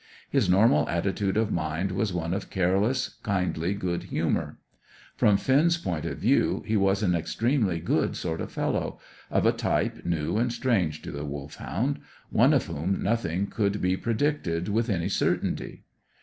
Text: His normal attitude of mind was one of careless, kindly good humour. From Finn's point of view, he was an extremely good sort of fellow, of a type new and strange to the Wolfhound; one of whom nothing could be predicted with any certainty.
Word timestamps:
His 0.31 0.49
normal 0.49 0.89
attitude 0.89 1.37
of 1.37 1.51
mind 1.51 1.91
was 1.91 2.11
one 2.11 2.33
of 2.33 2.49
careless, 2.49 3.19
kindly 3.21 3.75
good 3.75 4.05
humour. 4.05 4.57
From 5.15 5.37
Finn's 5.37 5.77
point 5.77 6.05
of 6.05 6.17
view, 6.17 6.63
he 6.65 6.75
was 6.75 7.03
an 7.03 7.13
extremely 7.13 7.79
good 7.79 8.15
sort 8.15 8.41
of 8.41 8.51
fellow, 8.51 8.97
of 9.29 9.45
a 9.45 9.51
type 9.51 10.03
new 10.03 10.37
and 10.39 10.51
strange 10.51 11.03
to 11.03 11.11
the 11.11 11.23
Wolfhound; 11.23 11.99
one 12.31 12.51
of 12.51 12.65
whom 12.65 13.03
nothing 13.03 13.45
could 13.45 13.79
be 13.79 13.95
predicted 13.95 14.69
with 14.69 14.89
any 14.89 15.07
certainty. 15.07 15.83